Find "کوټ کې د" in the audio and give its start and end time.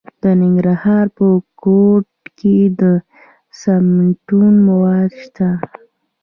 1.61-2.81